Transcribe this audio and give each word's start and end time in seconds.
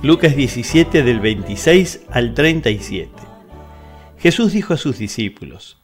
Lucas 0.00 0.36
17 0.36 1.02
del 1.02 1.18
26 1.18 2.02
al 2.10 2.32
37. 2.32 3.10
Jesús 4.20 4.52
dijo 4.52 4.72
a 4.72 4.76
sus 4.76 4.96
discípulos, 4.96 5.76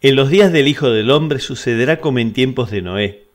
En 0.00 0.16
los 0.16 0.28
días 0.28 0.50
del 0.50 0.66
Hijo 0.66 0.90
del 0.90 1.08
Hombre 1.12 1.38
sucederá 1.38 2.00
como 2.00 2.18
en 2.18 2.32
tiempos 2.32 2.72
de 2.72 2.82
Noé. 2.82 3.28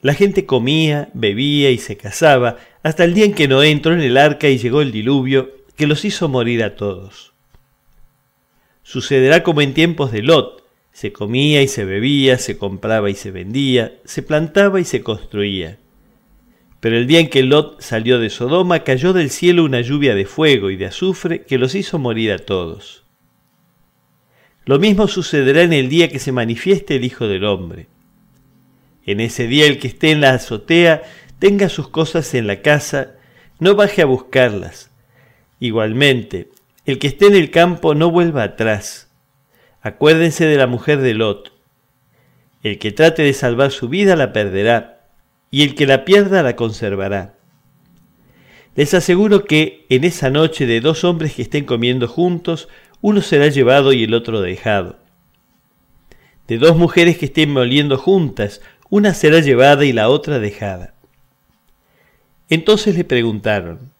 La 0.00 0.14
gente 0.14 0.46
comía, 0.46 1.10
bebía 1.12 1.70
y 1.70 1.76
se 1.76 1.98
casaba 1.98 2.56
hasta 2.82 3.04
el 3.04 3.12
día 3.12 3.26
en 3.26 3.34
que 3.34 3.46
Noé 3.46 3.70
entró 3.70 3.92
en 3.92 4.00
el 4.00 4.16
arca 4.16 4.48
y 4.48 4.56
llegó 4.56 4.80
el 4.80 4.90
diluvio 4.90 5.52
que 5.76 5.86
los 5.86 6.06
hizo 6.06 6.30
morir 6.30 6.64
a 6.64 6.74
todos. 6.74 7.34
Sucederá 8.82 9.42
como 9.42 9.60
en 9.60 9.74
tiempos 9.74 10.12
de 10.12 10.22
Lot. 10.22 10.64
Se 10.92 11.12
comía 11.12 11.60
y 11.60 11.68
se 11.68 11.84
bebía, 11.84 12.38
se 12.38 12.56
compraba 12.56 13.10
y 13.10 13.14
se 13.14 13.30
vendía, 13.30 13.98
se 14.06 14.22
plantaba 14.22 14.80
y 14.80 14.84
se 14.84 15.02
construía. 15.02 15.78
Pero 16.82 16.96
el 16.96 17.06
día 17.06 17.20
en 17.20 17.30
que 17.30 17.44
Lot 17.44 17.80
salió 17.80 18.18
de 18.18 18.28
Sodoma 18.28 18.80
cayó 18.80 19.12
del 19.12 19.30
cielo 19.30 19.62
una 19.62 19.82
lluvia 19.82 20.16
de 20.16 20.24
fuego 20.24 20.68
y 20.68 20.76
de 20.76 20.86
azufre 20.86 21.42
que 21.42 21.56
los 21.56 21.76
hizo 21.76 22.00
morir 22.00 22.32
a 22.32 22.40
todos. 22.40 23.04
Lo 24.64 24.80
mismo 24.80 25.06
sucederá 25.06 25.62
en 25.62 25.72
el 25.72 25.88
día 25.88 26.08
que 26.08 26.18
se 26.18 26.32
manifieste 26.32 26.96
el 26.96 27.04
Hijo 27.04 27.28
del 27.28 27.44
Hombre. 27.44 27.86
En 29.06 29.20
ese 29.20 29.46
día 29.46 29.66
el 29.66 29.78
que 29.78 29.86
esté 29.86 30.10
en 30.10 30.20
la 30.20 30.30
azotea 30.30 31.04
tenga 31.38 31.68
sus 31.68 31.86
cosas 31.86 32.34
en 32.34 32.48
la 32.48 32.62
casa, 32.62 33.12
no 33.60 33.76
baje 33.76 34.02
a 34.02 34.06
buscarlas. 34.06 34.90
Igualmente, 35.60 36.48
el 36.84 36.98
que 36.98 37.06
esté 37.06 37.26
en 37.26 37.36
el 37.36 37.52
campo 37.52 37.94
no 37.94 38.10
vuelva 38.10 38.42
atrás. 38.42 39.08
Acuérdense 39.82 40.46
de 40.46 40.56
la 40.56 40.66
mujer 40.66 40.98
de 40.98 41.14
Lot. 41.14 41.52
El 42.64 42.80
que 42.80 42.90
trate 42.90 43.22
de 43.22 43.34
salvar 43.34 43.70
su 43.70 43.88
vida 43.88 44.16
la 44.16 44.32
perderá 44.32 45.01
y 45.52 45.62
el 45.62 45.76
que 45.76 45.86
la 45.86 46.04
pierda 46.04 46.42
la 46.42 46.56
conservará. 46.56 47.34
Les 48.74 48.94
aseguro 48.94 49.44
que 49.44 49.84
en 49.90 50.02
esa 50.02 50.30
noche 50.30 50.66
de 50.66 50.80
dos 50.80 51.04
hombres 51.04 51.34
que 51.34 51.42
estén 51.42 51.66
comiendo 51.66 52.08
juntos, 52.08 52.68
uno 53.02 53.20
será 53.20 53.48
llevado 53.48 53.92
y 53.92 54.02
el 54.02 54.14
otro 54.14 54.40
dejado. 54.40 54.98
De 56.48 56.56
dos 56.56 56.76
mujeres 56.76 57.18
que 57.18 57.26
estén 57.26 57.52
moliendo 57.52 57.98
juntas, 57.98 58.62
una 58.88 59.12
será 59.12 59.40
llevada 59.40 59.84
y 59.84 59.92
la 59.92 60.08
otra 60.08 60.38
dejada. 60.38 60.94
Entonces 62.48 62.96
le 62.96 63.04
preguntaron, 63.04 63.92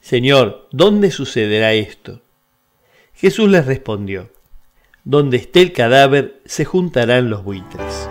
Señor, 0.00 0.68
¿dónde 0.72 1.12
sucederá 1.12 1.74
esto? 1.74 2.22
Jesús 3.14 3.48
les 3.48 3.66
respondió, 3.66 4.32
Donde 5.04 5.36
esté 5.36 5.62
el 5.62 5.72
cadáver 5.72 6.40
se 6.44 6.64
juntarán 6.64 7.30
los 7.30 7.44
buitres. 7.44 8.08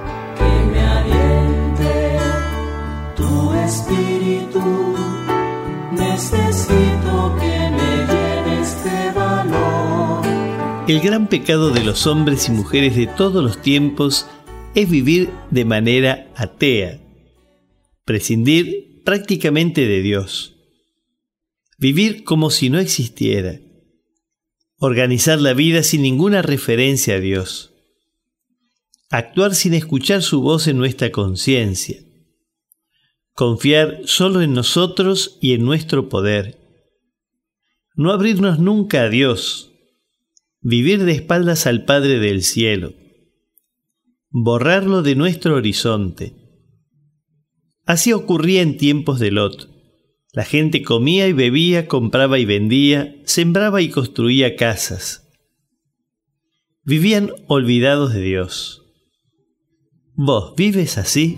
Espíritu, 3.67 4.61
necesito 5.91 7.35
que 7.39 7.69
me 7.75 8.61
este 8.61 9.11
valor. 9.13 10.25
El 10.87 11.01
gran 11.01 11.27
pecado 11.27 11.71
de 11.71 11.83
los 11.83 12.07
hombres 12.07 12.47
y 12.47 12.51
mujeres 12.53 12.95
de 12.95 13.07
todos 13.07 13.43
los 13.43 13.61
tiempos 13.61 14.25
es 14.73 14.89
vivir 14.89 15.29
de 15.51 15.65
manera 15.65 16.31
atea, 16.35 17.01
prescindir 18.05 19.03
prácticamente 19.03 19.85
de 19.85 20.01
Dios, 20.01 20.55
vivir 21.77 22.23
como 22.23 22.51
si 22.51 22.69
no 22.69 22.79
existiera, 22.79 23.59
organizar 24.77 25.41
la 25.41 25.53
vida 25.53 25.83
sin 25.83 26.03
ninguna 26.03 26.41
referencia 26.41 27.15
a 27.15 27.19
Dios, 27.19 27.73
actuar 29.09 29.55
sin 29.55 29.73
escuchar 29.73 30.21
su 30.23 30.41
voz 30.41 30.67
en 30.67 30.77
nuestra 30.77 31.11
conciencia, 31.11 32.06
confiar 33.37 33.99
solo 34.05 34.41
en 34.41 34.53
nosotros 34.53 35.37
y 35.39 35.53
en 35.53 35.63
nuestro 35.63 36.09
poder, 36.09 36.57
no 37.95 38.11
abrirnos 38.11 38.57
nunca 38.57 39.03
a 39.03 39.09
Dios, 39.09 39.73
vivir 40.59 41.03
de 41.03 41.11
espaldas 41.11 41.67
al 41.67 41.85
Padre 41.85 42.17
del 42.17 42.41
cielo, 42.41 42.95
borrarlo 44.31 45.03
de 45.03 45.13
nuestro 45.13 45.53
horizonte. 45.53 46.33
Así 47.85 48.11
ocurría 48.11 48.63
en 48.63 48.75
tiempos 48.75 49.19
de 49.19 49.29
Lot. 49.29 49.69
La 50.33 50.43
gente 50.43 50.81
comía 50.81 51.27
y 51.27 51.33
bebía, 51.33 51.87
compraba 51.87 52.39
y 52.39 52.45
vendía, 52.45 53.21
sembraba 53.25 53.83
y 53.83 53.89
construía 53.89 54.55
casas. 54.55 55.29
Vivían 56.81 57.29
olvidados 57.45 58.15
de 58.15 58.21
Dios. 58.21 58.81
¿Vos 60.15 60.55
vives 60.55 60.97
así? 60.97 61.37